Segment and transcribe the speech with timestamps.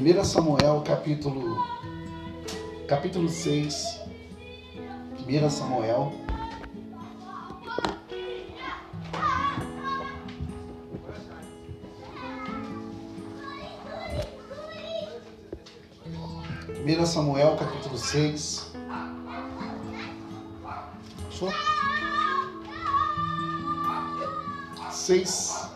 [0.00, 1.62] 1 Samuel, capítulo,
[2.88, 4.00] capítulo 6.
[5.28, 6.12] 1 Samuel.
[16.64, 18.72] Primeira Samuel, capítulo 6.
[21.28, 21.52] Achou?
[24.90, 25.68] 6.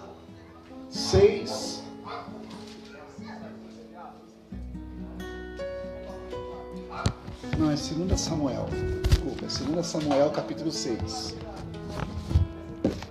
[0.88, 1.54] 6.
[9.94, 11.36] Samuel, capítulo 6.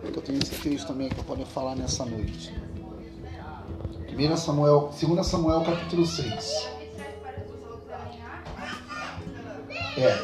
[0.04, 2.54] Eu tenho esse texto também que eu posso falar nessa noite.
[4.10, 6.68] 1 Samuel, 2 Samuel, capítulo 6.
[9.98, 10.20] É.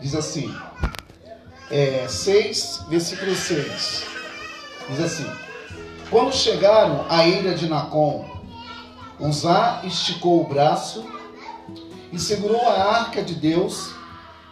[0.00, 0.54] Diz assim,
[1.72, 4.04] é, 6, versículo 6.
[4.90, 5.26] Diz assim:
[6.08, 8.24] Quando chegaram à ilha de Nacon,
[9.18, 11.18] Uzá esticou o braço
[12.12, 13.94] e segurou a arca de Deus,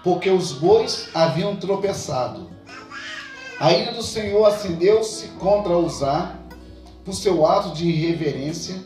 [0.03, 2.51] porque os bois haviam tropeçado.
[3.59, 6.37] A ira do Senhor acendeu-se contra Uzá
[7.05, 8.77] por seu ato de irreverência.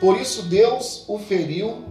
[0.00, 1.84] Por isso Deus o feriu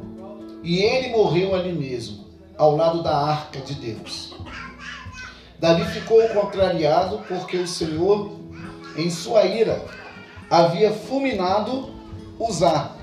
[0.61, 2.25] e ele morreu ali mesmo,
[2.57, 4.35] ao lado da arca de Deus.
[5.59, 8.31] Davi ficou contrariado porque o Senhor,
[8.95, 9.83] em sua ira,
[10.49, 11.95] havia fulminado
[12.39, 12.95] Uzá.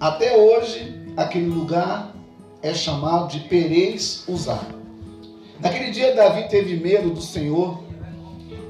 [0.00, 2.14] Até hoje, aquele lugar
[2.62, 4.60] é chamado de Perez Uzá.
[5.58, 7.82] Naquele dia, Davi teve medo do Senhor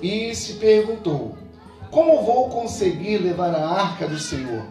[0.00, 1.36] e se perguntou:
[1.90, 4.64] Como vou conseguir levar a arca do Senhor?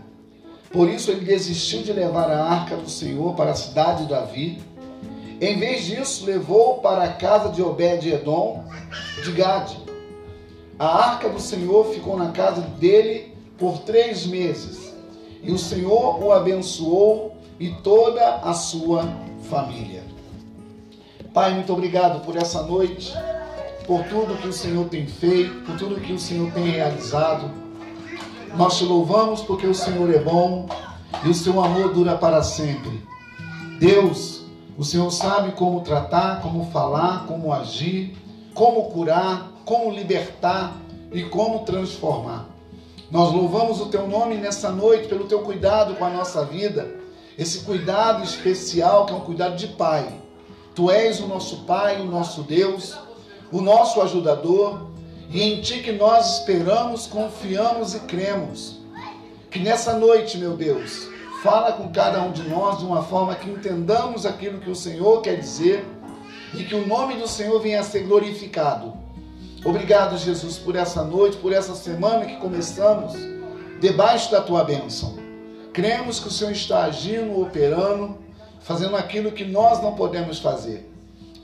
[0.72, 4.60] Por isso, ele desistiu de levar a arca do Senhor para a cidade de Davi.
[5.40, 8.66] Em vez disso, levou para a casa de Obed-Edom
[9.24, 9.78] de Gade.
[10.80, 14.92] A arca do Senhor ficou na casa dele por três meses.
[15.44, 19.04] E o Senhor o abençoou e toda a sua
[19.50, 20.04] família.
[21.34, 23.14] Pai, muito obrigado por essa noite,
[23.86, 27.50] por tudo que o Senhor tem feito, por tudo que o Senhor tem realizado.
[28.56, 30.68] Nós te louvamos porque o Senhor é bom
[31.24, 33.04] e o seu amor dura para sempre.
[33.80, 34.44] Deus,
[34.78, 38.18] o Senhor sabe como tratar, como falar, como agir,
[38.54, 40.76] como curar, como libertar
[41.12, 42.48] e como transformar.
[43.10, 46.96] Nós louvamos o teu nome nessa noite pelo teu cuidado com a nossa vida,
[47.38, 50.08] esse cuidado especial que é um cuidado de pai.
[50.74, 52.98] Tu és o nosso pai, o nosso Deus,
[53.52, 54.88] o nosso ajudador,
[55.30, 58.80] e em ti que nós esperamos, confiamos e cremos.
[59.52, 61.08] Que nessa noite, meu Deus,
[61.44, 65.22] fala com cada um de nós de uma forma que entendamos aquilo que o Senhor
[65.22, 65.86] quer dizer
[66.54, 68.94] e que o nome do Senhor venha a ser glorificado.
[69.64, 73.14] Obrigado, Jesus, por essa noite, por essa semana que começamos
[73.80, 75.27] debaixo da tua bênção.
[75.78, 78.18] Cremos que o Senhor está agindo, operando,
[78.62, 80.92] fazendo aquilo que nós não podemos fazer.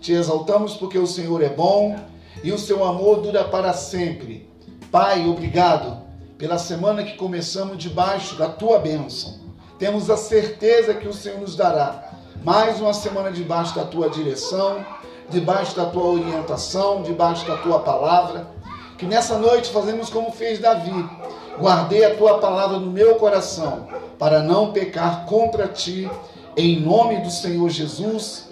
[0.02, 1.96] Te exaltamos porque o Senhor é bom
[2.44, 4.50] e o seu amor dura para sempre.
[4.92, 6.02] Pai, obrigado
[6.36, 9.36] pela semana que começamos debaixo da tua bênção.
[9.78, 12.14] Temos a certeza que o Senhor nos dará
[12.44, 14.84] mais uma semana debaixo da tua direção,
[15.30, 18.48] debaixo da tua orientação, debaixo da tua palavra.
[18.98, 21.08] Que nessa noite fazemos como fez Davi.
[21.60, 23.88] Guardei a tua palavra no meu coração,
[24.18, 26.10] para não pecar contra ti,
[26.58, 28.50] em nome do Senhor Jesus.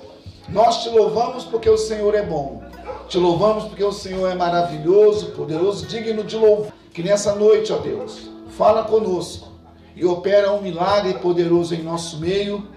[0.50, 2.62] Nós te louvamos porque o Senhor é bom.
[3.08, 6.72] Te louvamos porque o Senhor é maravilhoso, poderoso, digno de louvor.
[6.94, 9.50] Que nessa noite, ó Deus, fala conosco
[9.96, 12.68] e opera um milagre poderoso em nosso meio.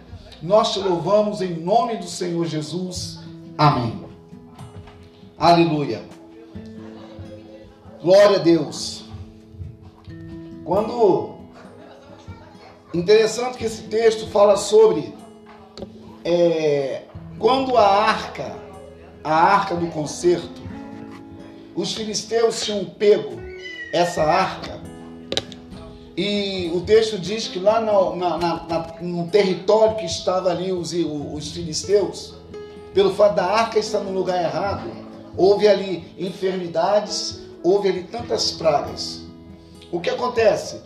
[0.42, 3.20] Nós te louvamos em nome do Senhor Jesus.
[3.56, 4.04] Amém.
[5.38, 6.02] Aleluia.
[8.02, 9.03] Glória a Deus.
[10.64, 11.34] Quando
[12.94, 15.14] interessante que esse texto fala sobre
[16.24, 17.02] é,
[17.38, 18.56] quando a arca,
[19.22, 20.62] a arca do concerto,
[21.74, 23.38] os filisteus tinham pego
[23.92, 24.80] essa arca
[26.16, 30.92] e o texto diz que lá no, na, na, no território que estava ali os,
[30.92, 32.34] os filisteus,
[32.94, 34.88] pelo fato da arca estar no lugar errado,
[35.36, 39.23] houve ali enfermidades, houve ali tantas pragas.
[39.94, 40.80] O que acontece?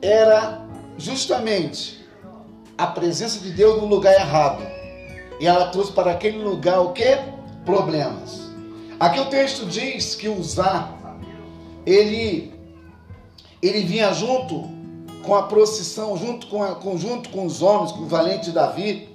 [0.00, 0.64] Era
[0.96, 2.00] justamente
[2.78, 4.62] a presença de Deus no lugar errado.
[5.40, 7.18] E ela trouxe para aquele lugar o que?
[7.64, 8.52] Problemas.
[9.00, 10.90] Aqui o texto diz que Uzá,
[11.84, 12.54] ele,
[13.60, 14.70] ele vinha junto
[15.24, 19.10] com a procissão, junto com, a, com, junto com os homens, com o valente Davi,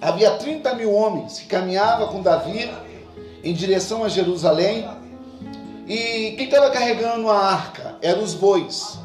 [0.00, 2.68] Havia 30 mil homens que caminhavam com Davi
[3.44, 4.84] em direção a Jerusalém.
[5.92, 8.98] E quem estava carregando a arca eram os bois.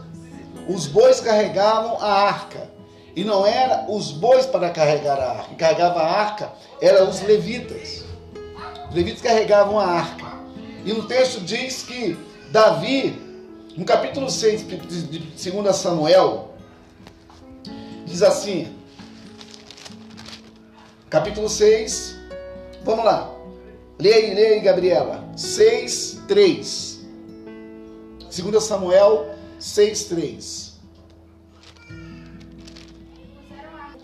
[0.69, 2.71] os bois carregavam a arca.
[3.13, 5.47] E não era os bois para carregar a arca.
[5.49, 8.05] Quem carregava a arca eram os levitas.
[8.87, 10.27] Os levitas carregavam a arca.
[10.85, 12.17] E no texto diz que
[12.51, 13.21] Davi,
[13.75, 16.53] no capítulo 6 de 2 Samuel,
[18.05, 18.73] diz assim:
[21.09, 22.15] capítulo 6,
[22.85, 23.29] vamos lá.
[23.99, 25.26] Leia aí, leia aí, Gabriela.
[25.37, 27.05] 6, 3.
[28.35, 30.79] 2 Samuel 6, 3.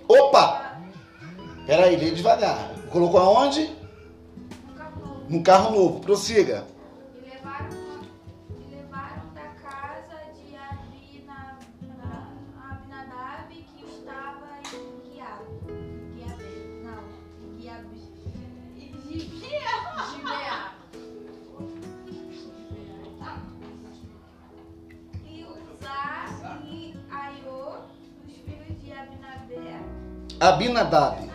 [0.08, 0.78] Opa!
[1.66, 2.76] Peraí, leia devagar.
[2.92, 3.76] Colocou aonde?
[5.28, 6.00] No carro novo.
[6.02, 6.68] Prossiga.
[30.84, 31.32] Abinadab.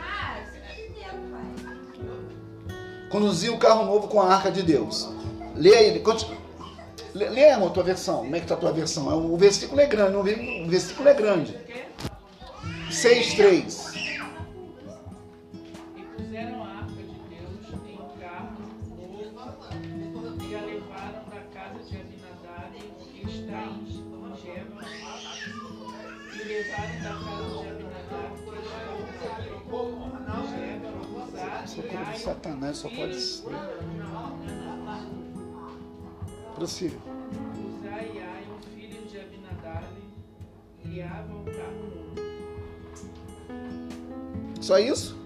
[3.10, 5.08] Conduzia o carro novo com a arca de Deus.
[5.54, 6.02] Leia ele.
[7.14, 8.18] Leia a tua versão.
[8.18, 9.10] Como é que está a tua versão?
[9.10, 10.16] É, o versículo é grande.
[10.16, 11.58] O versículo é grande.
[12.90, 13.87] 6.3.
[32.72, 33.44] Satanás só pode ser.
[36.54, 36.96] Prossiga.
[37.78, 38.44] Uzai e Ai,
[38.74, 39.86] filho de Abinadab,
[40.84, 41.88] guiavam o carro
[44.60, 45.16] Só isso?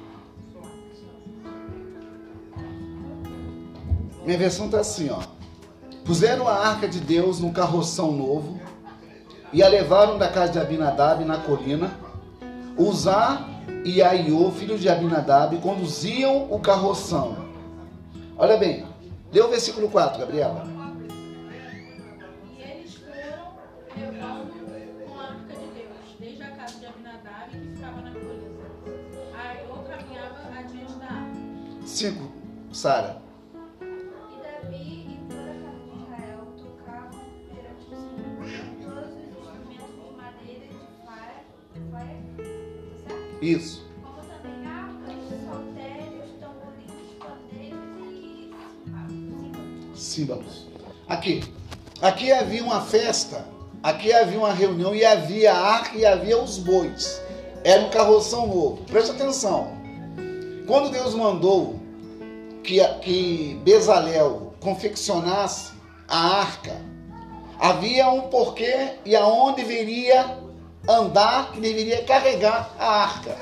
[4.24, 5.20] Minha versão está assim, ó.
[6.04, 8.60] Puseram a arca de Deus num carroção novo
[9.52, 11.90] e a levaram da casa de Abinadab na colina.
[12.76, 13.48] Usar
[13.84, 17.36] e Aiô, filho de Abinadab, conduziam o carroção.
[18.36, 18.86] Olha bem,
[19.32, 20.64] lê o versículo 4, Gabriela.
[22.58, 22.98] E eles
[43.42, 43.84] Isso.
[44.00, 47.98] Como também harpas, saltérios, tamborins, pandeiros
[49.92, 50.68] e símbolos.
[51.08, 51.42] Aqui.
[52.00, 53.44] Aqui havia uma festa,
[53.82, 57.20] aqui havia uma reunião e havia a arca e havia os bois.
[57.64, 58.84] Era um carroção novo.
[58.84, 59.72] Presta atenção.
[60.68, 61.80] Quando Deus mandou
[62.62, 65.72] que, que Bezalel confeccionasse
[66.06, 66.80] a arca,
[67.58, 70.38] havia um porquê e aonde deveria
[70.88, 73.37] andar, que deveria carregar a arca.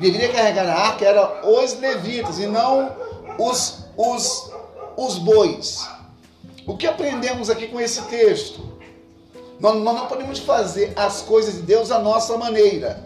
[0.00, 2.94] Deveria carregar a arca eram os levitas e não
[3.38, 4.50] os, os,
[4.96, 5.88] os bois.
[6.66, 8.60] O que aprendemos aqui com esse texto?
[9.58, 13.04] Nós, nós não podemos fazer as coisas de Deus à nossa maneira.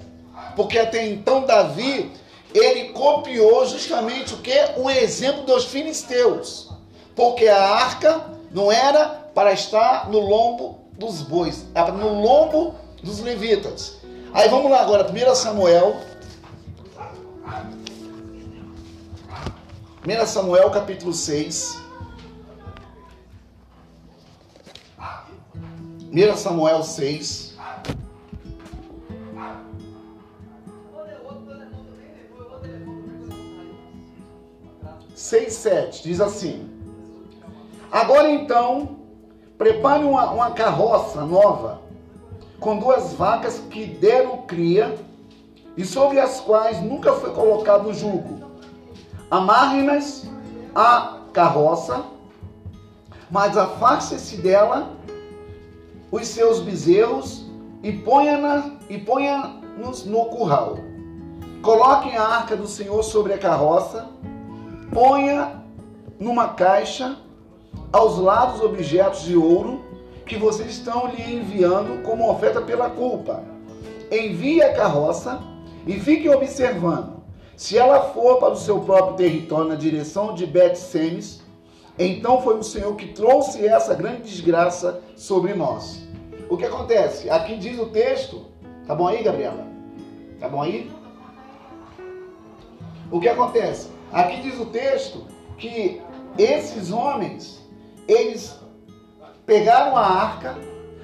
[0.57, 2.11] Porque até então Davi,
[2.55, 4.57] ele copiou justamente o que?
[4.77, 6.71] O exemplo dos filisteus.
[7.15, 13.21] Porque a arca não era para estar no lombo dos bois, era no lombo dos
[13.21, 13.99] levitas.
[14.33, 15.97] Aí vamos lá agora, 1 Samuel.
[20.07, 21.81] 1 Samuel capítulo 6.
[26.13, 27.51] 1 Samuel 6.
[35.15, 36.69] Seis, sete, diz assim.
[37.93, 38.97] Agora então,
[39.57, 41.83] prepare uma, uma carroça nova,
[42.61, 44.95] com duas vacas que deram cria,
[45.77, 48.51] e sobre as quais nunca foi colocado jugo.
[49.31, 50.27] Amarre-nas
[50.75, 52.05] à carroça,
[53.31, 54.95] mas afaste-se dela
[56.11, 57.47] os seus bezerros
[57.83, 59.61] e ponha-nos ponha
[60.07, 60.79] no curral.
[61.63, 64.09] Coloquem a arca do Senhor sobre a carroça,
[64.93, 65.63] ponha
[66.19, 67.17] numa caixa
[67.93, 69.90] aos lados objetos de ouro
[70.27, 73.43] que vocês estão lhe enviando como oferta pela culpa.
[74.11, 75.41] Envie a carroça
[75.87, 77.21] e fique observando.
[77.57, 81.43] Se ela for para o seu próprio território na direção de Bet-Semes,
[81.99, 86.03] então foi o Senhor que trouxe essa grande desgraça sobre nós.
[86.49, 87.29] O que acontece?
[87.29, 88.47] Aqui diz o texto.
[88.87, 89.67] Tá bom aí, Gabriela?
[90.41, 90.91] Tá bom aí?
[93.11, 93.89] O que acontece?
[94.13, 95.27] Aqui diz o texto
[95.59, 96.01] que
[96.39, 97.61] esses homens,
[98.09, 98.59] eles
[99.51, 100.57] pegaram a arca,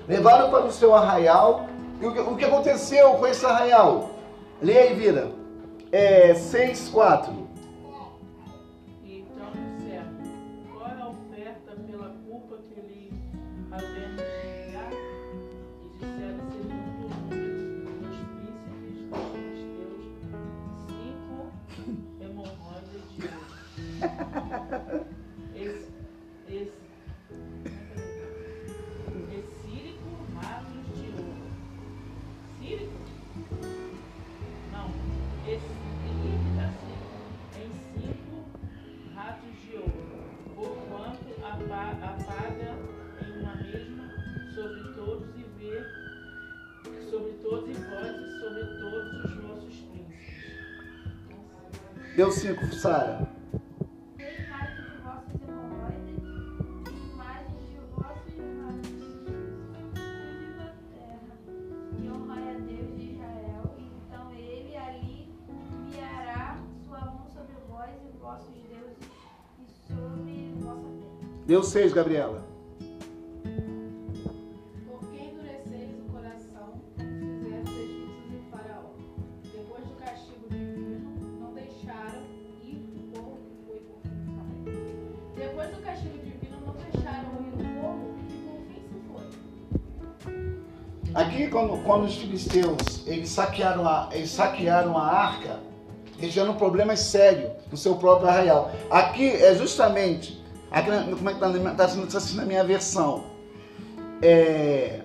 [0.06, 1.66] levaram para o seu arraial
[2.00, 4.10] o que, o que aconteceu com esse arraial?
[4.62, 5.32] Lê aí, Vira.
[5.90, 7.45] É 6, 4.
[41.80, 42.74] Apaga
[43.26, 44.04] em uma mesma
[44.54, 45.84] sobre todos e vê
[47.10, 50.46] sobre todos e vós e sobre todos os vossos príncipes.
[52.16, 53.35] Deu 5, Sara.
[71.46, 72.42] Deu 6, Gabriela.
[74.84, 78.90] Por que endureceis o coração, como fizeram os egípcios e Faraó?
[79.54, 82.24] Depois do castigo divino, não deixaram
[82.64, 83.80] ir o povo que foi.
[85.36, 89.26] Depois do castigo divino, não deixaram ir o povo que por fim se foi.
[91.14, 95.60] Aqui, quando, quando os filisteus eles saquearam, a, eles saquearam a arca,
[96.18, 98.72] eles tiveram problemas sérios no seu próprio arraial.
[98.90, 100.44] Aqui é justamente,
[101.16, 103.24] como é que está tá sendo assim na minha versão?
[104.22, 105.02] É,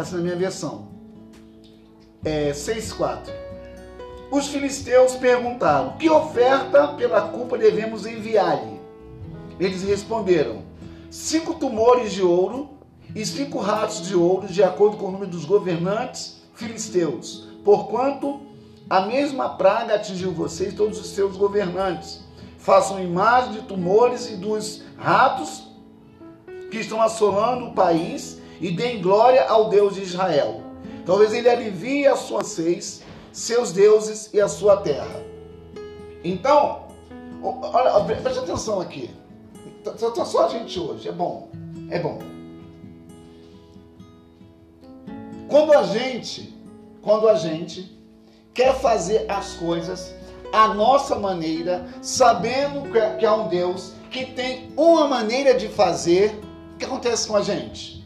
[0.00, 0.88] Está assim na minha versão.
[2.24, 3.30] É 6,4.
[4.30, 8.80] Os filisteus perguntaram: Que oferta pela culpa devemos enviar-lhe?
[9.58, 10.62] Eles responderam:
[11.10, 12.70] cinco tumores de ouro
[13.14, 18.40] e cinco ratos de ouro, de acordo com o número dos governantes filisteus, porquanto
[18.90, 22.20] a mesma praga atingiu vocês e todos os seus governantes.
[22.58, 25.68] Façam imagem de tumores e dos ratos
[26.70, 30.60] que estão assolando o país e deem glória ao Deus de Israel.
[31.06, 35.22] Talvez ele alivie as suas seis, seus deuses e a sua terra.
[36.22, 36.88] Então,
[37.42, 39.08] olha, preste atenção aqui.
[39.96, 41.48] Só, só- só a gente hoje, é bom.
[41.90, 42.18] É bom.
[45.48, 46.54] Quando a gente,
[47.02, 47.98] quando a gente
[48.54, 50.12] quer fazer as coisas
[50.52, 55.68] à nossa maneira, sabendo que é- que há um Deus que tem uma maneira de
[55.68, 56.34] fazer,
[56.74, 58.04] o que acontece com a gente?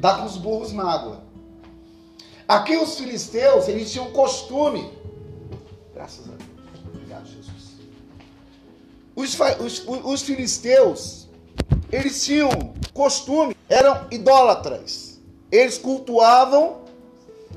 [0.00, 1.22] Dá com os burros na água.
[2.46, 4.92] Aqui os filisteus, eles tinham costume.
[5.94, 6.50] Graças a Deus.
[6.94, 7.74] Obrigado, Jesus.
[9.16, 11.26] Os, os- os filisteus,
[11.90, 12.50] eles tinham
[12.92, 15.18] costume, eram idólatras.
[15.50, 16.83] Eles cultuavam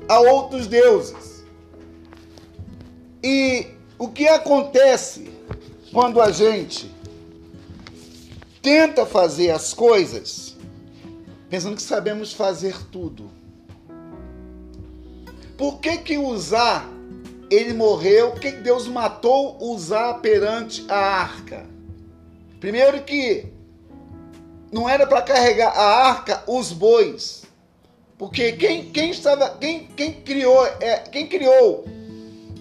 [0.08, 1.44] a outros deuses.
[3.22, 3.66] E
[3.98, 5.30] o que acontece
[5.92, 6.90] quando a gente
[8.62, 10.56] tenta fazer as coisas
[11.50, 13.30] pensando que sabemos fazer tudo?
[15.56, 16.86] Por que que Uzá
[17.50, 18.32] ele morreu?
[18.32, 21.66] Que Deus matou Uzá perante a arca?
[22.60, 23.46] Primeiro que
[24.70, 27.42] não era para carregar a arca os bois,
[28.18, 31.86] porque quem, quem estava, quem, quem criou, é, quem criou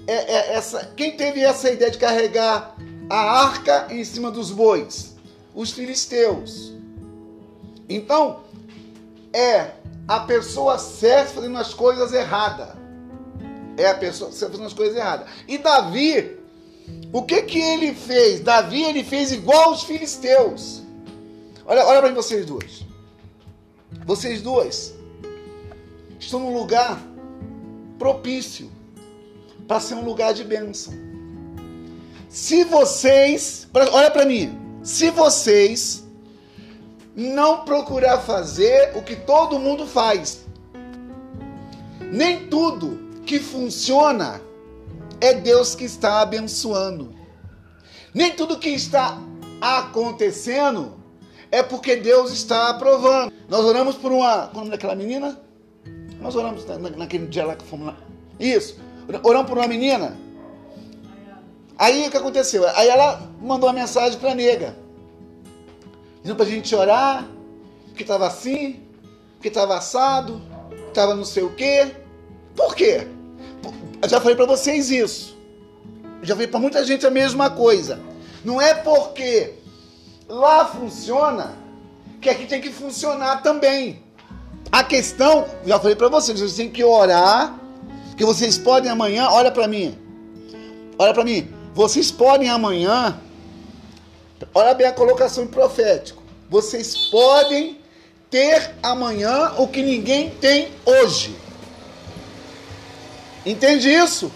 [0.05, 2.77] é, é, essa, quem teve essa ideia de carregar
[3.09, 5.15] a arca em cima dos bois?
[5.55, 6.73] Os filisteus.
[7.89, 8.41] Então
[9.33, 9.71] é
[10.07, 12.69] a pessoa certa fazendo as coisas erradas.
[13.75, 15.27] É a pessoa certa fazendo as coisas erradas.
[15.47, 16.37] E Davi,
[17.11, 18.41] o que que ele fez?
[18.41, 20.83] Davi ele fez igual os filisteus.
[21.65, 22.85] Olha, olha para vocês duas.
[24.05, 24.96] Vocês duas
[26.19, 26.99] estão num lugar
[27.97, 28.71] propício
[29.67, 30.93] para ser um lugar de bênção.
[32.29, 36.05] Se vocês, olha para mim, se vocês
[37.15, 40.45] não procurar fazer o que todo mundo faz,
[42.11, 44.41] nem tudo que funciona
[45.19, 47.13] é Deus que está abençoando.
[48.13, 49.17] Nem tudo que está
[49.59, 50.95] acontecendo
[51.51, 53.31] é porque Deus está aprovando.
[53.49, 54.47] Nós oramos por uma.
[54.47, 55.39] Qual é o nome daquela menina?
[56.19, 57.97] Nós oramos na- na- naquele dia lá que fomos lá.
[58.39, 58.77] Isso.
[59.23, 60.17] Oramos por uma menina.
[61.77, 62.67] Aí o que aconteceu?
[62.75, 64.75] Aí ela mandou uma mensagem pra nega.
[66.21, 67.27] Dizendo pra gente orar,
[67.95, 68.81] que tava assim,
[69.41, 71.95] que tava assado, que tava não sei o quê.
[72.55, 73.07] Por quê?
[74.01, 75.37] Eu já falei pra vocês isso.
[76.21, 77.99] Eu já falei pra muita gente a mesma coisa.
[78.43, 79.53] Não é porque
[80.27, 81.55] lá funciona
[82.19, 84.03] que aqui tem que funcionar também.
[84.77, 87.59] A questão, já falei para vocês, vocês têm que orar,
[88.15, 89.97] que vocês podem amanhã, olha para mim.
[90.99, 91.51] Olha para mim.
[91.73, 93.19] Vocês podem amanhã,
[94.53, 96.21] olha bem a colocação em profético.
[96.47, 97.79] Vocês podem
[98.29, 101.35] ter amanhã o que ninguém tem hoje.
[103.43, 104.31] Entende isso?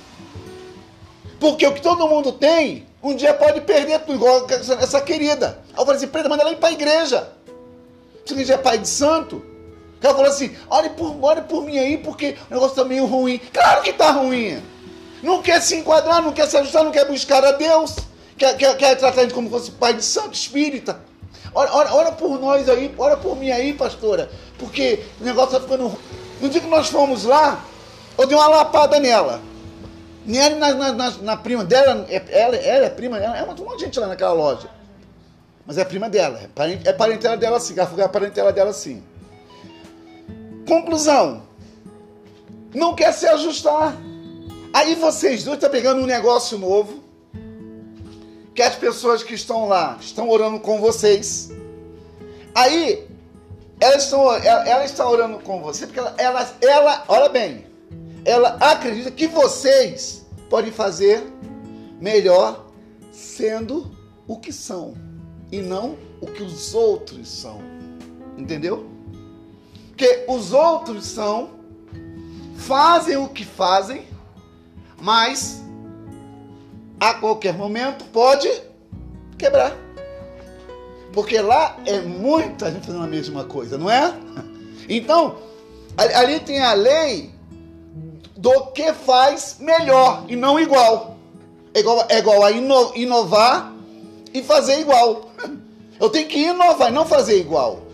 [1.40, 5.60] Porque o que todo mundo tem, um dia pode perder tudo, igual essa querida.
[5.78, 7.30] Eu falei assim, preta, manda ela ir para a igreja.
[8.26, 9.51] Você já é pai de santo?
[10.02, 13.40] Ela falou assim, olhe por, olhe por mim aí, porque o negócio tá meio ruim.
[13.54, 14.62] Claro que tá ruim.
[15.22, 17.96] Não quer se enquadrar, não quer se ajustar, não quer buscar a Deus.
[18.38, 21.00] Quer, quer, quer tratar ele como se fosse pai de santo espírita.
[21.54, 24.32] Ora, ora, ora por nós aí, ora por mim aí, pastora.
[24.58, 26.00] Porque o negócio tá ficando ruim.
[26.40, 27.64] No dia que nós fomos lá,
[28.18, 29.40] eu dei uma lapada nela.
[30.26, 33.48] Nem na, na, na, na, prima dela, é, ela, ela é prima, ela, é um
[33.48, 34.68] monte de gente lá naquela loja.
[35.66, 39.04] Mas é prima dela, é, parente, é parentela dela sim, ela a parentela dela sim.
[40.72, 41.44] Conclusão.
[42.74, 43.94] Não quer se ajustar.
[44.72, 47.04] Aí vocês dois estão tá pegando um negócio novo.
[48.56, 51.52] Que as pessoas que estão lá estão orando com vocês.
[52.56, 53.06] Aí,
[53.82, 57.66] elas estão, ela, ela está orando com você, porque ela, ela, ela, olha bem,
[58.24, 61.22] ela acredita que vocês podem fazer
[62.00, 62.66] melhor
[63.12, 63.92] sendo
[64.26, 64.94] o que são
[65.52, 67.60] e não o que os outros são.
[68.38, 68.91] Entendeu?
[70.02, 71.52] Porque os outros são,
[72.58, 74.08] fazem o que fazem,
[75.00, 75.62] mas
[77.00, 78.50] a qualquer momento pode
[79.38, 79.78] quebrar.
[81.14, 84.12] Porque lá é muita gente fazendo a mesma coisa, não é?
[84.90, 85.36] Então,
[85.96, 87.30] ali tem a lei
[88.36, 91.16] do que faz melhor e não igual.
[91.76, 93.72] É igual, é igual a inovar
[94.34, 95.30] e fazer igual.
[96.00, 97.91] Eu tenho que inovar e não fazer igual.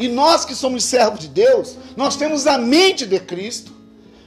[0.00, 3.70] E nós que somos servos de Deus, nós temos a mente de Cristo,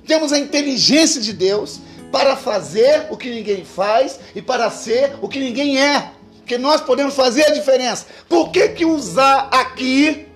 [0.05, 1.79] temos a inteligência de Deus
[2.11, 6.11] para fazer o que ninguém faz e para ser o que ninguém é.
[6.37, 8.05] Porque nós podemos fazer a diferença.
[8.29, 10.27] Por que que Uzá aqui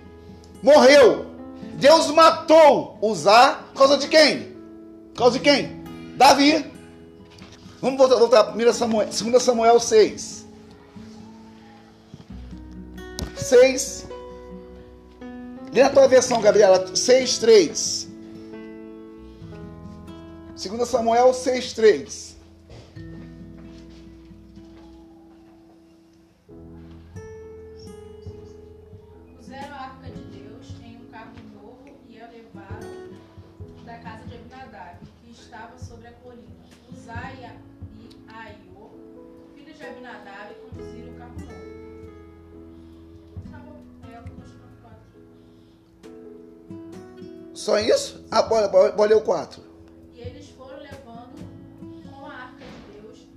[0.63, 1.27] morreu?
[1.75, 4.55] Deus matou Uzá por causa de quem?
[5.13, 5.83] Por causa de quem?
[6.15, 6.65] Davi.
[7.79, 10.47] Vamos voltar, voltar 1 Samuel, 2 Samuel 6.
[13.35, 14.06] 6.
[15.73, 18.07] Lê a tua versão, Gabriela, 6, 3.
[20.55, 22.36] 2 Samuel 6, 3.
[47.67, 48.23] Só isso?
[48.31, 49.61] Ah, bora, bora, bora ler o 4.
[50.13, 51.35] E eles foram levando
[52.09, 53.27] com a arca de Deus.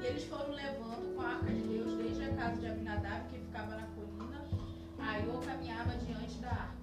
[0.00, 3.38] E eles foram levando com a arca de Deus desde a casa de Abinadab, que
[3.40, 4.44] ficava na colina.
[5.00, 6.74] Aiô caminhava diante da arca.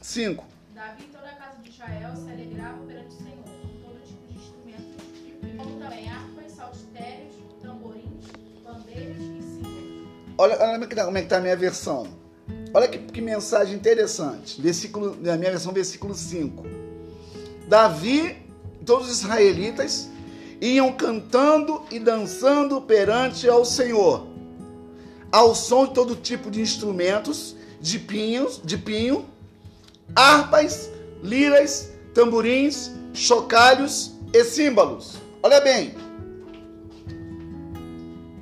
[0.00, 0.44] 5.
[0.72, 4.28] Davi e toda a casa de Israel se alegravam perante o Senhor, com todo tipo
[4.28, 4.94] de instrumentos,
[5.58, 7.25] como também harpas, saltitérios,
[10.38, 12.06] Olha, olha como é que tá- como é está a minha versão.
[12.74, 14.60] Olha que, que mensagem interessante.
[14.60, 16.64] Versículo, na minha versão, versículo 5.
[17.68, 18.36] Davi
[18.84, 20.08] todos os israelitas
[20.60, 24.26] iam cantando e dançando perante ao Senhor,
[25.30, 29.26] ao som de todo tipo de instrumentos, de pinhos, de pinho,
[30.14, 30.88] harpas,
[31.22, 35.16] liras, tamborins, chocalhos e símbolos.
[35.42, 35.94] Olha bem,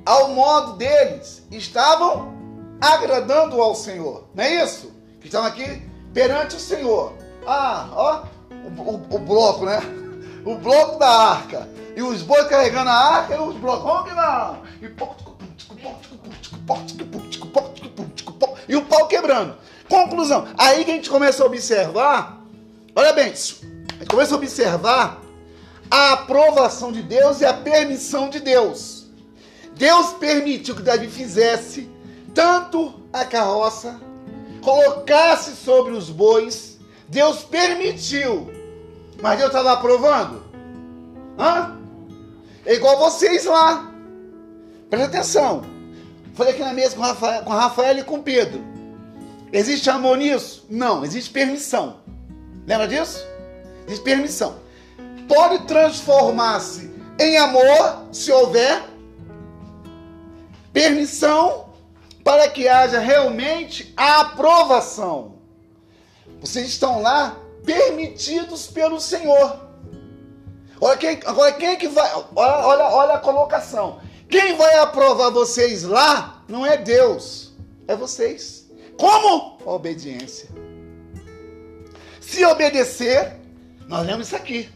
[0.05, 2.33] ao modo deles, estavam
[2.81, 4.25] agradando ao Senhor.
[4.33, 4.91] Não é isso?
[5.19, 5.81] Que estão aqui
[6.13, 7.13] perante o Senhor.
[7.47, 9.79] Ah, ó, o, o- o bloco, né?
[10.45, 11.67] O bloco da arca.
[11.95, 13.83] E os bois carregando a arca e os blocos.
[13.83, 14.15] Vamos que!
[18.67, 19.55] E, o pau quebrando.
[19.89, 20.47] Conclusão.
[20.57, 22.41] Aí que a gente começa a observar.
[22.95, 23.61] Olha bem, a gente
[24.09, 25.21] começa a observar
[25.91, 28.94] a aprovação de Deus e a permissão de Deus.
[29.75, 31.89] Deus permitiu que Davi fizesse
[32.33, 33.99] tanto a carroça,
[34.61, 36.77] colocasse sobre os bois.
[37.07, 38.51] Deus permitiu.
[39.21, 40.43] Mas Deus estava aprovando?
[41.37, 41.77] Hã?
[42.65, 43.91] É igual vocês lá.
[44.89, 45.63] Presta atenção.
[46.33, 48.61] Falei aqui na mesa com Rafael, com Rafael e com Pedro.
[49.53, 50.65] Existe amor nisso?
[50.69, 51.97] Não, existe permissão.
[52.67, 53.25] Lembra disso?
[53.85, 54.55] Existe permissão.
[55.27, 58.83] Pode transformar-se em amor se houver
[60.75, 61.69] permissão
[62.21, 65.39] para que haja realmente a aprovação.
[66.41, 69.69] Vocês estão lá permitidos pelo Senhor.
[70.81, 72.11] Olha quem, agora quem que vai.
[72.35, 74.01] Olha, olha, olha a colocação.
[74.29, 77.53] Quem vai aprovar vocês lá não é Deus,
[77.87, 78.69] é vocês.
[78.97, 79.57] Como?
[79.65, 80.49] Obediência.
[82.19, 83.39] Se obedecer,
[83.87, 84.69] nós lemos isso aqui.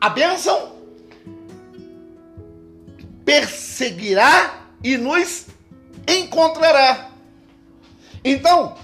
[0.00, 0.72] A bênção
[3.24, 5.46] perseguirá e nos
[6.06, 7.10] encontrará.
[8.22, 8.76] Então,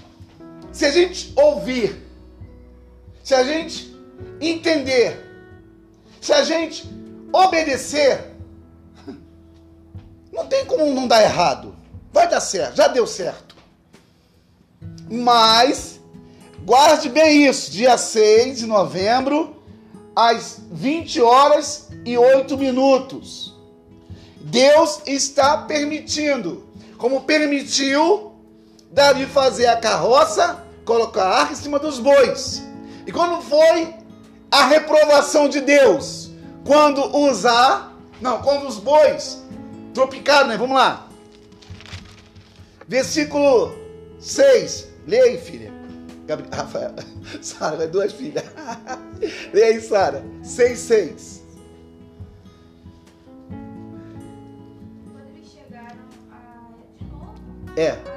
[0.71, 1.95] se a gente ouvir,
[3.23, 3.95] se a gente
[4.41, 5.23] entender,
[6.19, 6.89] se a gente
[7.31, 8.31] obedecer,
[10.33, 11.75] não tem como não dar errado.
[12.11, 13.55] Vai dar certo, já deu certo.
[15.09, 15.99] Mas,
[16.65, 19.61] guarde bem isso, dia 6 de novembro,
[20.15, 23.50] às 20 horas e 8 minutos.
[24.43, 26.65] Deus está permitindo,
[26.97, 28.31] como permitiu
[28.91, 32.61] Davi fazer a carroça, colocar a arca em cima dos bois.
[33.05, 33.93] E quando foi
[34.49, 36.29] a reprovação de Deus?
[36.65, 39.41] Quando usar, não, quando os bois
[39.93, 40.57] tropicaram, né?
[40.57, 41.07] Vamos lá.
[42.87, 43.73] Versículo
[44.19, 44.87] 6.
[45.07, 45.71] Leia aí, filha.
[46.27, 46.93] Gabriel, Rafael.
[47.41, 48.43] Sara, duas filhas.
[49.53, 50.23] Leia aí, Sara.
[50.43, 51.40] 6, 6.
[57.75, 58.11] Tropeçaram.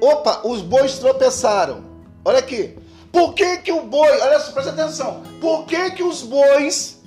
[0.00, 1.84] Opa, os bois tropeçaram.
[2.24, 2.76] Olha aqui.
[3.12, 5.22] Por que que o boi, olha só, presta atenção.
[5.40, 6.98] Por que que os bois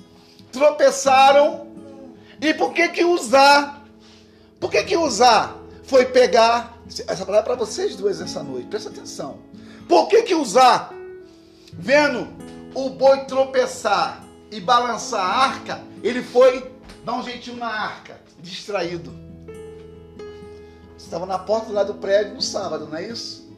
[0.52, 1.66] tropeçaram?
[2.40, 3.84] E por que que usar?
[4.60, 8.88] Por que que usar foi pegar, essa palavra é para vocês duas essa noite, presta
[8.88, 9.38] atenção.
[9.88, 10.92] Por que que usar,
[11.72, 12.28] vendo
[12.74, 16.75] o boi tropeçar e balançar a arca, ele foi
[17.06, 19.14] dar um jeitinho na arca, distraído.
[20.98, 23.48] Você estava na porta lá do prédio no sábado, não é isso?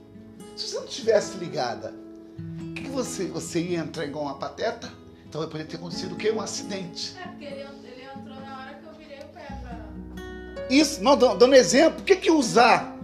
[0.55, 1.95] Se você não tivesse ligada,
[2.39, 4.93] o que, que você, você ia entrar igual uma pateta?
[5.27, 6.31] Então poderia ter acontecido o quê?
[6.31, 7.17] Um acidente.
[7.19, 10.67] É porque ele, ele entrou na hora que eu virei o pé pra.
[10.69, 12.95] Isso, não, dando exemplo, por que, que usar?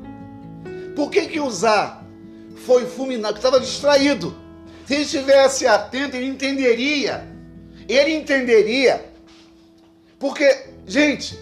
[0.94, 2.04] Por que, que usar
[2.66, 3.32] foi fulminado?
[3.32, 4.36] Porque estava distraído.
[4.86, 7.26] Se ele estivesse atento, ele entenderia.
[7.88, 9.13] Ele entenderia.
[10.24, 11.38] Porque, gente,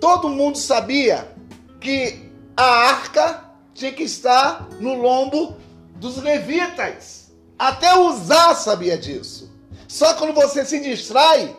[0.00, 1.34] todo mundo sabia
[1.80, 5.56] que a arca tinha que estar no lombo
[5.96, 7.32] dos levitas.
[7.58, 9.50] Até usar sabia disso.
[9.88, 11.56] Só quando você se distrai,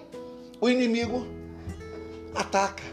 [0.62, 1.28] o inimigo
[2.34, 2.84] ataca.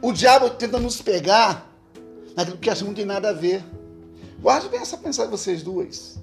[0.00, 1.70] O diabo tenta nos pegar
[2.34, 3.62] naquilo que a gente não tem nada a ver.
[4.40, 6.18] Guarde bem essa mensagem de vocês duas.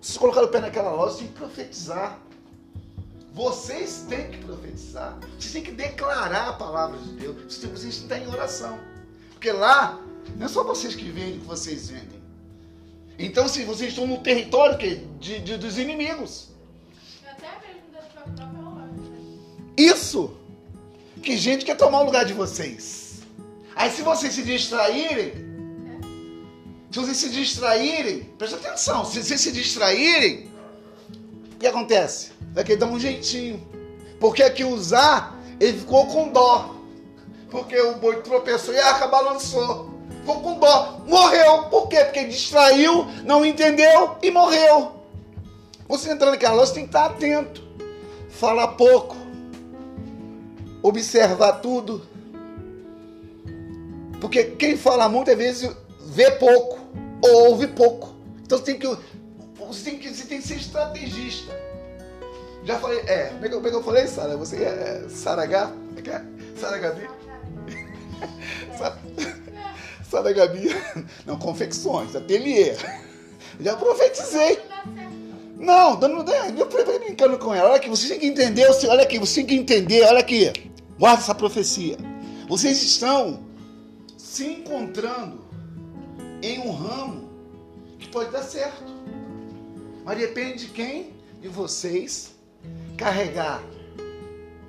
[0.00, 2.16] Vocês colocaram o pé naquela loja, tem que profetizar.
[3.36, 5.18] Vocês têm que profetizar.
[5.38, 7.36] Vocês têm que declarar a palavra de Deus.
[7.44, 8.80] Vocês têm, que estar em oração.
[9.32, 10.00] Porque lá,
[10.36, 12.18] não é só vocês que vendem que vocês vendem.
[13.18, 16.48] Então, se vocês estão no território que, de, de- dos inimigos.
[17.22, 17.36] Né?
[19.76, 20.34] Isso!
[21.22, 23.20] Que gente quer tomar o lugar de vocês.
[23.74, 25.32] Aí se vocês se distraírem,
[26.90, 30.50] se vocês se distraírem, presta atenção, se vocês se distraírem,
[31.52, 32.35] o que acontece?
[32.56, 33.62] Vai querer dar um jeitinho.
[34.18, 36.74] Porque aqui usar, ele ficou com dó.
[37.50, 39.90] Porque o boi tropeçou e a balançou.
[40.20, 41.02] Ficou com dó.
[41.06, 41.64] Morreu.
[41.64, 42.02] Por quê?
[42.02, 44.92] Porque distraiu, não entendeu e morreu.
[45.86, 47.62] Você entrando naquela loja, tem que estar atento.
[48.30, 49.14] Fala pouco
[50.82, 52.06] observar tudo.
[54.18, 56.80] Porque quem fala muito, às vezes, vê pouco,
[57.22, 58.14] ou ouve pouco.
[58.42, 58.86] Então você tem que,
[59.58, 61.65] você tem que, você tem que ser estrategista.
[62.66, 64.36] Já falei, é, como é que, eu- como é que eu falei, Sara?
[64.36, 65.72] Você é Sara H?
[65.96, 66.22] É que é?
[66.60, 67.08] Sara Gabi?
[68.76, 68.98] Sa-
[70.10, 70.68] Sara Gabi?
[71.24, 72.74] Não, confecções, ateliê.
[73.60, 74.58] Já profetizei.
[75.58, 76.24] Não dando,
[76.58, 77.68] eu falei brincando com ela.
[77.68, 80.70] Olha aqui, você tem que entender, olha aqui, você tem que entender, olha aqui.
[80.98, 81.96] Guarda essa profecia.
[82.48, 83.44] Vocês estão
[84.18, 85.40] se encontrando
[86.42, 87.30] em um ramo
[87.98, 88.84] que pode dar certo.
[90.04, 91.14] Mas depende de quem?
[91.40, 92.35] De vocês
[92.96, 93.62] carregar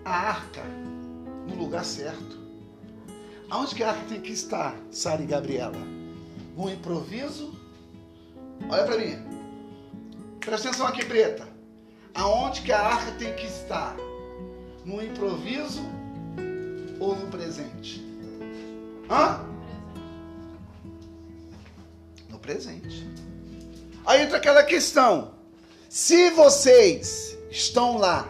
[0.04, 0.64] a arca
[1.48, 2.38] no lugar certo.
[3.50, 5.78] Aonde que a arca tem que estar, Sara e Gabriela?
[6.56, 7.54] No improviso?
[8.70, 9.18] Olha para mim.
[10.40, 11.48] Presta atenção aqui, preta.
[12.14, 13.96] Aonde que a arca tem que estar?
[14.84, 15.82] No improviso
[17.00, 18.04] ou no presente?
[19.10, 19.46] Hã?
[22.30, 23.08] No presente.
[24.06, 25.34] Aí entra aquela questão.
[25.90, 28.30] Se vocês estão lá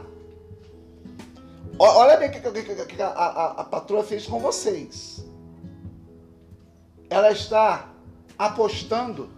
[1.80, 5.23] Olha bem o que a, a- a patroa fez com vocês.
[7.08, 7.89] Ela está
[8.38, 9.30] apostando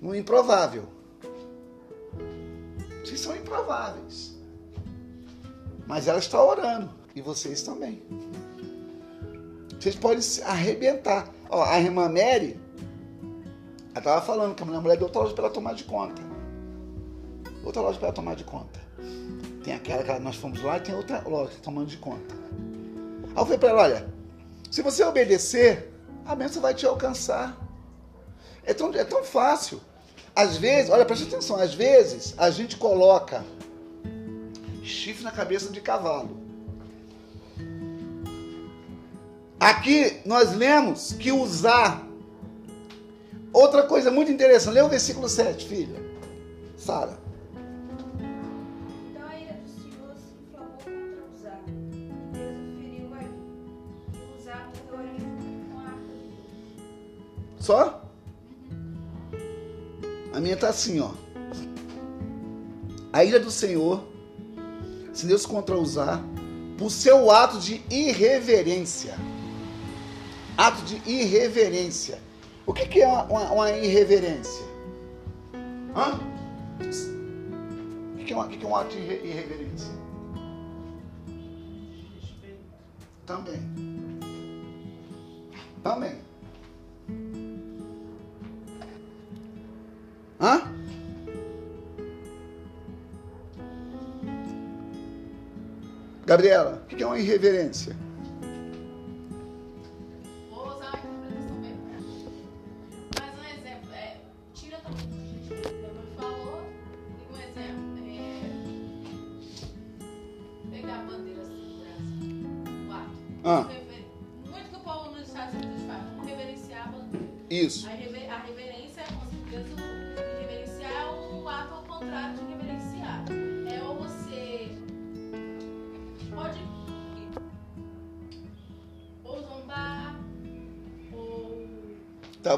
[0.00, 0.84] no improvável.
[3.04, 4.34] Vocês são improváveis.
[5.86, 6.90] Mas ela está orando.
[7.14, 8.02] E vocês também.
[9.78, 11.28] Vocês podem se arrebentar.
[11.50, 12.58] Ó, a irmã Mary,
[13.90, 16.22] ela estava falando que a mulher deu outra loja para ela tomar de conta.
[17.64, 18.80] Outra loja para ela tomar de conta.
[19.62, 22.34] Tem aquela que nós fomos lá e tem outra loja tomando de conta.
[22.34, 24.08] Aí eu falei para ela, olha,
[24.70, 25.92] se você obedecer,
[26.24, 27.56] a bênção vai te alcançar.
[28.64, 29.80] É tão, é tão fácil.
[30.34, 33.44] Às vezes, olha, presta atenção, às vezes a gente coloca
[34.82, 36.38] chifre na cabeça de cavalo.
[39.58, 42.06] Aqui nós lemos que usar.
[43.52, 46.00] Outra coisa muito interessante, lê o versículo 7, filha.
[46.76, 47.18] Sara.
[57.60, 58.02] Só?
[60.32, 61.10] A minha tá assim, ó.
[63.12, 64.04] A ira do Senhor
[65.12, 66.22] se Deus contra usar
[66.78, 69.14] por seu ato de irreverência.
[70.56, 72.18] Ato de irreverência.
[72.66, 74.64] O que, que é uma, uma- irreverência?
[75.94, 76.18] Hã?
[78.14, 79.92] O que, que é uma- que, que é um ato de irre- irreverência?
[82.20, 82.60] Respeito.
[83.26, 83.60] Também.
[85.82, 86.29] Também.
[90.40, 90.62] Hã?
[96.24, 97.94] Gabriela, o que é uma irreverência?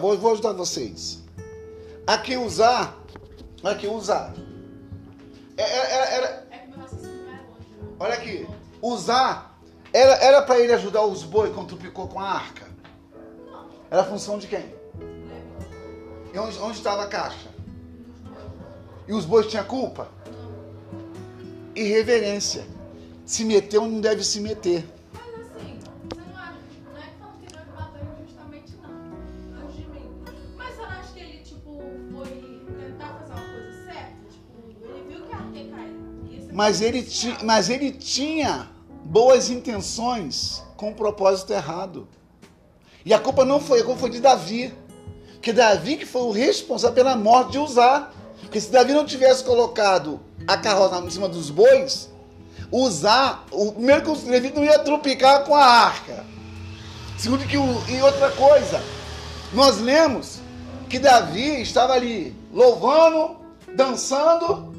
[0.03, 1.21] Vou, vou ajudar vocês.
[2.05, 2.99] Aqui usar.
[3.63, 4.35] Aqui usar.
[5.57, 7.07] É- é- Era, era, É vai longe.
[7.07, 7.41] né?
[8.01, 8.49] olha aqui.
[8.83, 9.57] Usar.
[9.93, 12.67] Era, era para ele ajudar os bois quando tu picou com a arca?
[13.89, 14.75] Era a função de quem?
[16.35, 17.49] E onde, onde estava a caixa?
[19.07, 20.09] E os bois tinham culpa?
[21.77, 22.67] Irreverência.
[23.25, 24.85] Se meteu, não deve se meter.
[36.53, 38.69] Mas ele, ti, mas ele tinha
[39.05, 42.07] boas intenções com o propósito errado.
[43.05, 44.73] E a culpa não foi, a culpa foi de Davi.
[45.41, 48.11] Que Davi que foi o responsável pela morte de Uzá.
[48.43, 52.11] Porque se Davi não tivesse colocado a carroça em cima dos bois,
[52.71, 56.25] Uzá, o primeiro que os levitas não ia trupicar com a arca.
[57.17, 58.83] Segundo que o, e outra coisa,
[59.53, 60.41] nós lemos
[60.89, 63.37] que Davi estava ali louvando,
[63.75, 64.72] dançando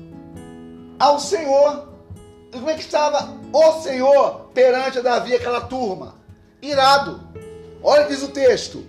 [1.00, 1.90] ao Senhor.
[2.52, 6.16] E como é que estava o Senhor perante Davi, aquela turma?
[6.62, 7.22] Irado.
[7.82, 8.86] Olha o que diz o texto.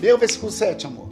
[0.00, 1.08] Lê o versículo 7, amor.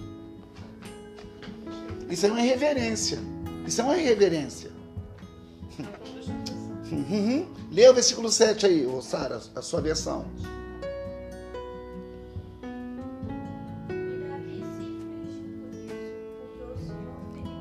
[2.08, 3.18] Isso é uma irreverência.
[3.66, 4.70] Isso é uma irreverência.
[6.90, 7.46] Uhum.
[7.70, 10.24] Lê o versículo 7 aí, Sara, a sua versão.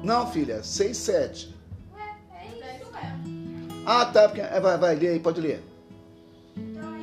[0.04, 1.59] Não, filha, 6, 7.
[3.92, 5.64] Ah, tá, porque, é, vai, vai, lê aí, pode ler.
[6.56, 7.02] Então a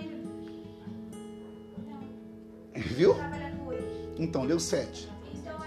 [2.78, 3.14] Viu?
[3.14, 3.82] trabalha no 8.
[4.18, 5.08] Então, o 7.
[5.34, 5.66] Então a.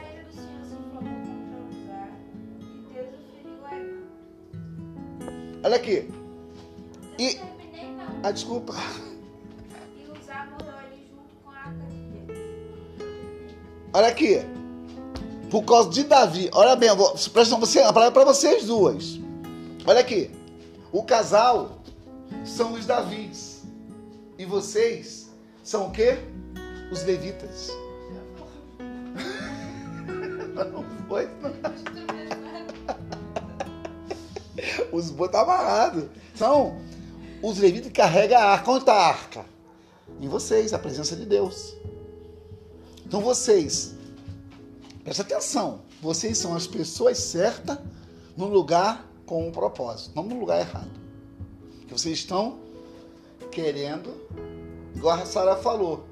[5.62, 6.10] Olha aqui.
[7.18, 8.22] E- não.
[8.24, 8.74] Ah, desculpa.
[9.98, 12.40] E Uzá morreu ali junto com a arca de Deus.
[13.94, 14.40] Olha aqui.
[15.52, 16.50] Por causa de Davi.
[16.54, 19.20] Olha bem, vou, presta atenção, você, a palavra é para vocês duas.
[19.86, 20.39] Olha aqui.
[20.92, 21.80] O casal
[22.46, 23.64] são os Davis.
[24.38, 25.30] E vocês
[25.64, 26.20] são o quê?
[26.92, 27.70] Os levitas.
[30.56, 31.52] Não foi, não.
[34.92, 36.06] Os bois estão amarrados.
[36.36, 36.78] São
[37.42, 38.72] os levitas que carregam a arca.
[38.72, 39.46] Onde está a arca?
[40.20, 41.76] Em vocês, a presença de Deus.
[43.06, 43.96] Então vocês,
[45.04, 47.78] presta atenção, vocês são as pessoas certas
[48.36, 50.90] no lugar com um propósito, não no lugar errado.
[51.88, 52.58] Que vocês estão
[53.52, 54.12] querendo,
[54.96, 56.04] igual a Sara falou,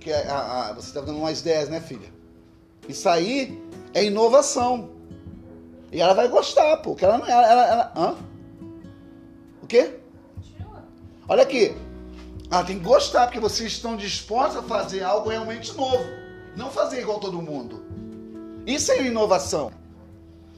[0.00, 2.08] que a, a- a- você está dando umas ideias, né, filha?
[2.88, 3.62] Isso aí
[3.94, 4.90] é inovação.
[5.92, 6.96] E ela vai gostar, pô.
[6.96, 7.26] Que ela não.
[7.26, 8.16] Ela, ela, ela- hã?
[9.62, 9.94] O quê?
[11.28, 11.72] Olha aqui.
[12.50, 16.04] Ela tem que gostar, porque vocês estão dispostos a fazer algo realmente novo.
[16.56, 17.84] Não fazer igual todo mundo.
[18.66, 19.70] Isso é inovação.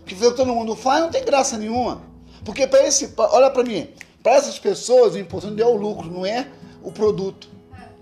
[0.05, 2.03] Que todo mundo faz não tem graça nenhuma.
[2.45, 3.13] Porque para esse.
[3.17, 3.89] Olha para mim.
[4.23, 6.49] Para essas pessoas, o importante é o lucro, não é
[6.83, 7.49] o produto.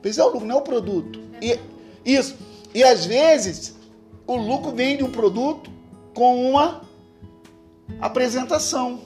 [0.03, 1.19] Pois é o lucro, não é o produto.
[1.41, 1.59] E,
[2.05, 2.37] isso.
[2.75, 3.75] E às vezes,
[4.27, 5.71] o lucro vem de um produto
[6.15, 6.83] com uma
[8.01, 9.01] apresentação.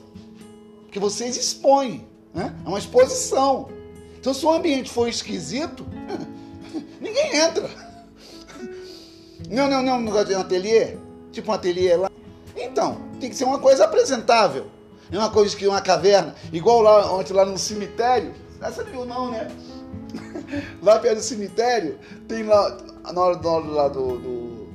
[0.91, 2.07] Que vocês expõem.
[2.33, 2.55] Né?
[2.65, 3.69] É uma exposição.
[4.19, 5.87] Então, se o ambiente for esquisito,
[7.01, 7.71] ninguém entra.
[9.49, 10.97] Não, não, não, um negócio de um ateliê?
[11.31, 12.11] Tipo um ateliê lá.
[12.75, 14.67] Então, tem que ser uma coisa apresentável.
[15.09, 18.35] É uma coisa que uma caverna, igual lá ontem lá no cemitério.
[18.61, 19.47] Essa viu não, né?
[20.83, 22.77] Lá perto do cemitério, tem lá,
[23.13, 24.69] na hora, na hora lá do, do,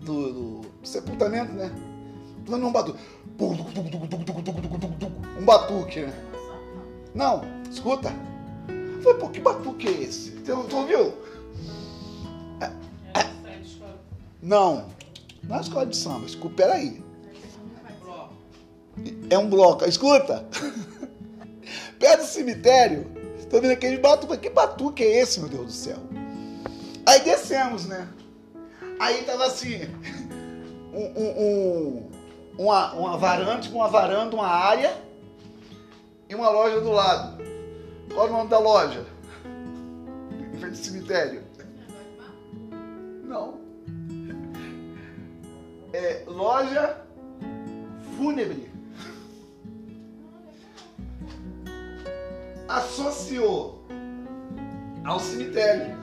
[0.00, 1.70] do, do sepultamento, né?
[2.48, 2.98] Lá num batuque.
[5.38, 6.12] Um batuque, né?
[7.14, 8.12] Não, escuta.
[9.02, 10.30] Falei, pô, que batuque é esse?
[10.30, 11.14] Você não tu ouviu?
[12.60, 13.98] É escola.
[14.42, 14.86] Não,
[15.42, 16.26] não é escola de samba.
[16.26, 17.02] Escuta, peraí.
[19.30, 19.84] É um bloco.
[19.84, 20.46] Escuta.
[21.98, 23.06] Perto do cemitério,
[23.48, 24.36] tô vendo aquele batuque.
[24.38, 25.98] Que batuque é esse, meu Deus do céu?
[27.06, 28.08] Aí descemos, né?
[28.98, 29.80] Aí tava assim,
[30.92, 32.10] um, um- um-
[32.58, 34.94] uma, uma varanda, tipo uma varanda, uma área
[36.28, 37.42] e uma loja do lado.
[38.12, 39.06] Qual é o nome da loja?
[40.54, 41.42] Em frente cemitério.
[43.24, 43.59] Não.
[45.92, 46.96] É loja
[48.16, 48.70] fúnebre.
[52.68, 53.84] Associou
[55.04, 55.98] ao cemitério.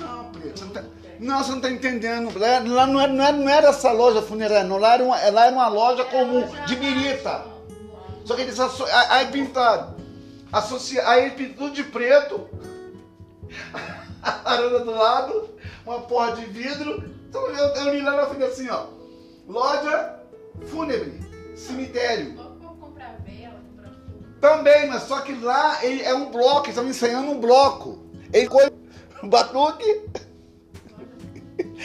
[0.00, 0.84] Não, Preto, você não tá,
[1.20, 2.38] não, você não tá entendendo.
[2.38, 4.78] Lá, lá não, era, não, era, não era essa loja funerária, não.
[4.78, 7.44] Lá era uma, lá era uma loja comum, de birita.
[8.24, 9.94] Só que eles asso- aí pintaram.
[10.50, 12.48] Associa, aí pintou de preto.
[14.22, 15.50] A varanda do lado,
[15.86, 17.04] uma porra de vidro.
[17.28, 18.86] Então eu, eu li lá na frente assim, ó.
[19.46, 20.20] Loja
[20.66, 21.20] fúnebre,
[21.56, 22.42] cemitério.
[24.40, 28.04] Também, mas só que lá ele é um bloco, eles estão ensaiando um bloco.
[28.32, 28.48] Ele
[29.22, 30.02] um batuque.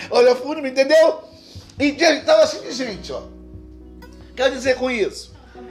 [0.12, 1.24] Olha, fúnebre, entendeu?
[1.80, 3.24] E ele tava assim de gente, ó.
[4.36, 5.34] Quer dizer com isso?
[5.56, 5.68] Um um um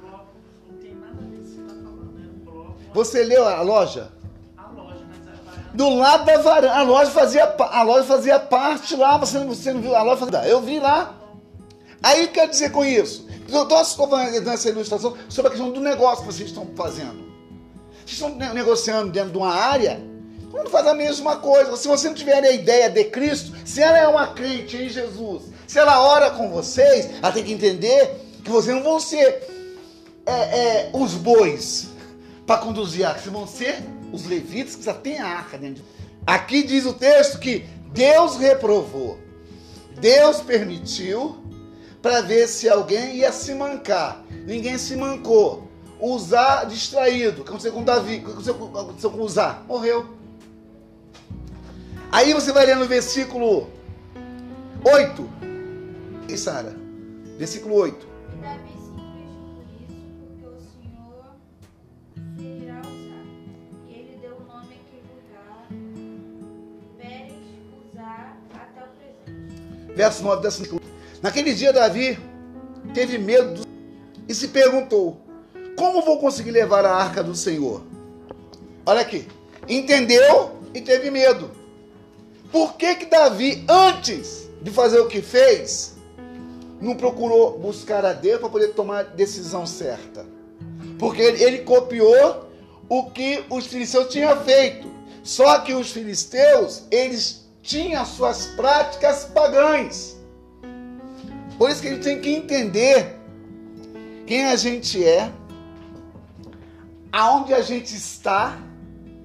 [0.00, 0.32] bloco,
[2.94, 4.13] Você leu a loja?
[5.74, 6.74] Do lado da varanda.
[6.74, 9.94] A loja fazia, a loja fazia parte lá, você não, você não viu?
[9.94, 10.48] A loja fazia.
[10.48, 11.14] Eu vi lá.
[12.02, 13.26] Aí quer dizer com isso?
[13.48, 17.24] Eu estou falando nessa ilustração sobre a questão do negócio que vocês estão fazendo.
[18.04, 20.00] Vocês estão ne- negociando dentro de uma área,
[20.50, 21.76] todo mundo faz a mesma coisa.
[21.76, 25.44] Se você não tiver a ideia de Cristo, se ela é uma crente em Jesus,
[25.66, 29.42] se ela ora com vocês, ela tem que entender que vocês não vão ser
[30.26, 31.88] é, é, os bois
[32.46, 33.82] para conduzir vocês vão ser
[34.14, 35.82] os levitas que já tem a arca dentro.
[35.82, 35.88] de-
[36.26, 39.18] Aqui diz o texto que Deus reprovou,
[40.00, 41.36] Deus permitiu
[42.00, 44.24] para ver se alguém ia se mancar.
[44.46, 45.70] Ninguém se mancou.
[46.00, 47.42] Usar distraído.
[47.44, 48.20] Que aconteceu com Davi?
[48.20, 49.64] Que aconteceu com Usar?
[49.66, 50.06] Morreu.
[52.12, 53.68] Aí você vai ler no versículo
[54.84, 55.28] 8.
[56.28, 56.74] E Sara?
[57.38, 58.06] Versículo 8.
[58.32, 58.73] E Davi
[70.04, 70.62] verso 9 dessa
[71.22, 72.18] Naquele dia, Davi
[72.92, 73.68] teve medo do-
[74.28, 75.18] e se perguntou:
[75.76, 77.82] Como vou conseguir levar a arca do Senhor?
[78.84, 79.26] Olha aqui,
[79.66, 81.50] entendeu e teve medo.
[82.52, 85.94] Por que, que Davi, antes de fazer o que fez,
[86.80, 90.26] não procurou buscar a Deus para poder tomar a decisão certa?
[90.98, 92.46] Porque ele, ele copiou
[92.88, 94.86] o que os filisteus tinham feito.
[95.22, 100.16] Só que os filisteus, eles tinham suas práticas pagãs.
[101.56, 103.16] Por isso que a gente tem que entender
[104.26, 105.32] quem a gente é,
[107.10, 108.58] aonde a gente está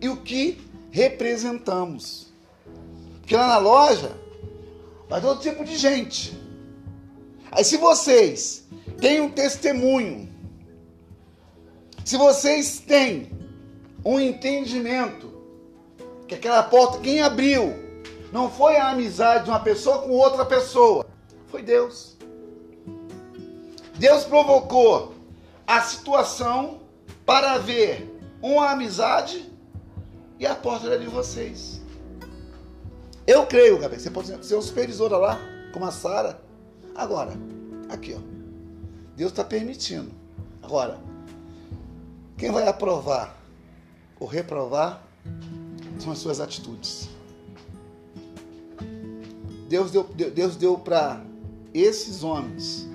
[0.02, 0.58] e o que
[0.90, 2.28] representamos.
[3.20, 4.16] Porque lá na loja
[5.10, 6.40] vai todo tipo de gente.
[7.52, 8.66] Aí se vocês
[9.02, 10.30] têm um testemunho,
[12.06, 13.30] se vocês têm
[14.06, 15.28] um entendimento
[16.26, 17.89] que aquela porta, quem abriu,
[18.32, 21.06] não foi a amizade de uma pessoa com outra pessoa,
[21.48, 22.18] foi Deus.
[23.96, 25.14] Deus provocou
[25.68, 26.82] a situação
[27.26, 29.52] para ver uma amizade
[30.40, 31.82] e a porta era de vocês.
[33.28, 35.40] Eu creio, Gabriel, você pode ser uma supervisora lá,
[35.74, 36.42] como a Sara.
[36.96, 37.34] Agora,
[37.90, 38.22] aqui, ó.
[39.16, 40.12] Deus está permitindo.
[40.64, 41.00] Agora,
[42.38, 43.36] quem vai aprovar
[44.20, 45.04] ou reprovar
[46.00, 47.10] são as suas atitudes.
[49.70, 51.24] Deus deu, Deus deu para
[51.76, 52.90] esses homens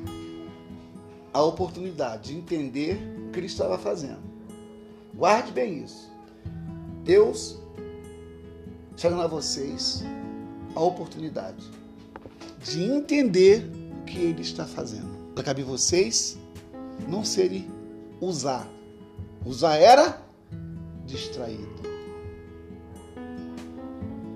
[1.32, 2.98] a oportunidade de entender
[3.28, 4.18] o que ele estava fazendo.
[5.14, 6.10] Guarde bem isso.
[7.04, 7.60] Deus
[8.96, 10.02] está dando a vocês
[10.74, 11.64] a oportunidade
[12.64, 13.70] de entender
[14.00, 15.32] o que ele está fazendo.
[15.32, 16.36] Para cabe vocês
[17.08, 17.70] não serem
[18.20, 18.68] usar.
[19.46, 20.20] Usar era
[21.06, 21.84] distraído.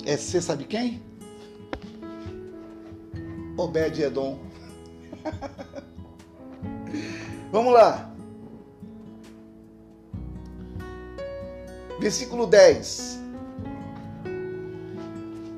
[0.07, 1.08] É você sabe quem?
[3.59, 4.39] Obed Edom.
[7.51, 8.09] Vamos lá.
[11.99, 13.19] Versículo 10.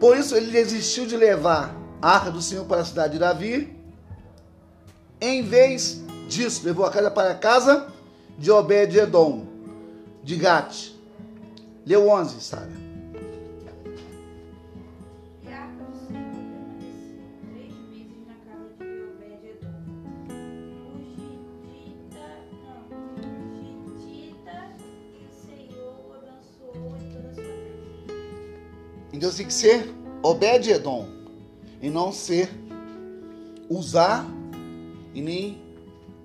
[0.01, 3.77] Por isso ele desistiu de levar a arca do Senhor para a cidade de Davi.
[5.21, 7.93] Em vez disso, levou a casa para a casa
[8.39, 9.47] de Obed-Edom,
[10.25, 10.93] de Gate.
[11.85, 12.80] Leu 11, Sara.
[29.21, 29.87] Então tem que ser
[30.23, 31.07] Obed-Edom
[31.83, 32.49] e não ser
[33.69, 34.25] usar
[35.13, 35.61] e nem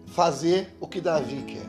[0.06, 1.66] fazer o que Davi quer.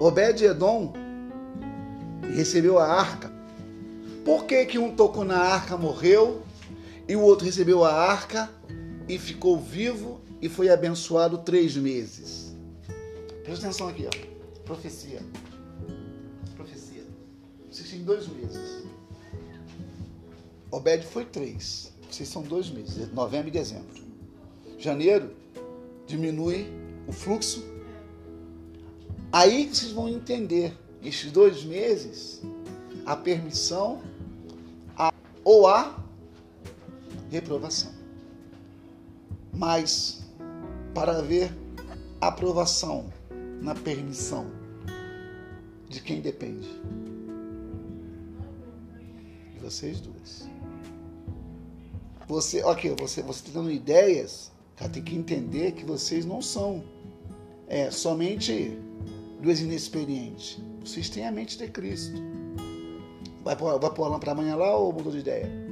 [0.00, 0.94] Obed-Edom
[2.34, 3.32] recebeu a arca.
[4.24, 6.42] Por que, que um tocou na arca, morreu,
[7.06, 8.50] e o outro recebeu a arca
[9.08, 12.52] e ficou vivo e foi abençoado três meses?
[13.44, 14.64] Presta atenção aqui, ó.
[14.64, 15.20] Profecia.
[17.76, 18.84] Vocês têm dois meses.
[20.70, 21.92] Obed foi três.
[22.10, 24.02] Vocês são dois meses, novembro e dezembro.
[24.78, 25.36] Janeiro
[26.06, 26.72] diminui
[27.06, 27.62] o fluxo.
[29.30, 32.40] Aí vocês vão entender, estes dois meses,
[33.04, 34.00] a permissão
[34.96, 35.12] a,
[35.44, 36.02] ou a
[37.30, 37.92] reprovação.
[39.52, 40.22] Mas,
[40.94, 41.54] para ver
[42.22, 43.12] aprovação
[43.60, 44.50] na permissão,
[45.90, 46.66] de quem depende?
[49.66, 50.48] Vocês duas.
[52.28, 56.84] Você, ok, você, você está dando ideias, já tem que entender que vocês não são
[57.66, 58.78] é, somente
[59.42, 60.60] duas inexperientes.
[60.84, 62.14] Vocês têm a mente de Cristo.
[63.42, 65.65] Vai vai pôr a lâmpada amanhã lá ou mudou de ideia?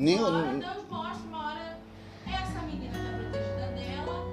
[0.00, 1.78] Nem, Uma hora Deus mostra, uma hora
[2.26, 4.24] essa menina é protegida dela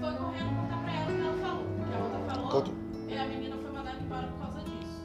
[0.00, 1.64] foi correndo contar pra ela o que ela falou.
[1.88, 2.50] Que a outra falou.
[2.50, 2.70] Conta-
[3.08, 5.02] E a menina foi mandada embora por causa disso.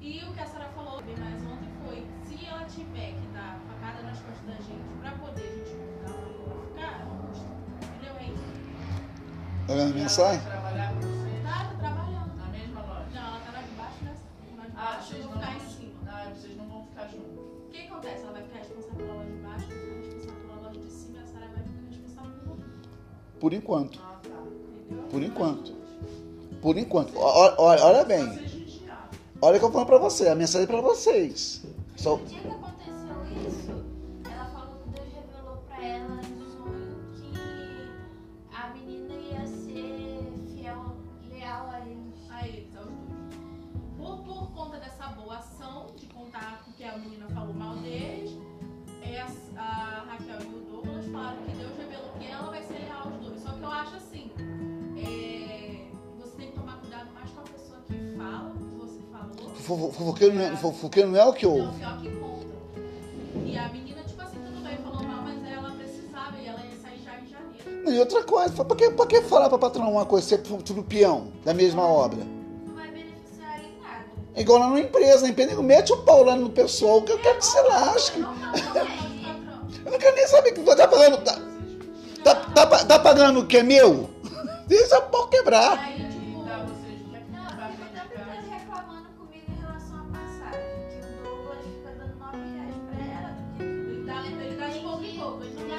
[0.00, 3.58] E o que a Sara falou bem mais ontem foi: se ela tiver que dar
[3.68, 6.12] facada nas costas da gente pra poder a gente mudar
[6.66, 7.06] ficar.
[7.82, 8.14] Entendeu?
[8.20, 8.44] É isso.
[9.66, 10.40] tá vendo a mensagem?
[23.44, 24.00] Por enquanto.
[25.10, 25.74] Por enquanto.
[26.62, 27.12] Por enquanto.
[27.14, 28.24] Olha, olha bem.
[29.38, 30.30] Olha o que eu falo pra você.
[30.30, 31.60] A mensagem é pra vocês.
[31.94, 32.18] Só,
[59.64, 61.78] Fofoqueiro não é, fofoqueiro não é o que Não, ouve.
[61.78, 62.46] pior que conta.
[63.46, 66.76] E a menina, tipo assim, tudo bem, falou mal, mas ela precisava e ela ia
[66.82, 67.90] sair já em janeiro.
[67.94, 71.28] E outra coisa, pra que, pra que falar pra patrão uma coisa, ser tudo peão
[71.44, 72.20] da mesma obra?
[72.66, 74.04] Não vai beneficiar em nada.
[74.34, 77.18] É igual lá na empresa, a empresa mete o pau lá no pessoal, que eu
[77.20, 78.18] quero que você lasque.
[78.20, 79.68] Não, não, não, não.
[79.86, 81.16] Eu não quero nem saber que tá pagando.
[81.24, 81.40] Tá,
[82.22, 84.10] tá, tá, tá pagando o que é meu?
[84.68, 86.03] Deixa o pau quebrar.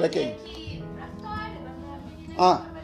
[0.10, 0.36] De- quem?
[2.38, 2.75] Ah.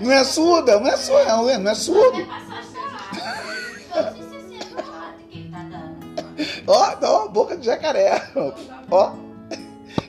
[0.00, 2.26] Não é surda, não é surda, não é, não é surdo.
[2.26, 2.72] Passagem
[3.92, 4.12] tá lá.
[4.12, 6.00] Todos os 60 lá de quem dando.
[6.66, 8.30] Ó, ó, boca de jacaré.
[8.90, 9.12] Ó,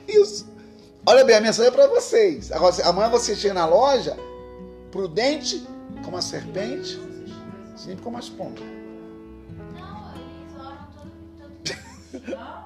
[0.08, 0.50] isso.
[1.04, 2.50] Olha bem, a mensagem é pra vocês.
[2.52, 4.16] Agora, amanhã você chega na loja,
[4.90, 5.66] prudente
[6.04, 6.98] como a serpente,
[7.76, 8.62] sempre como as pombas.
[9.74, 11.10] Não, eles oram todo,
[12.22, 12.36] todo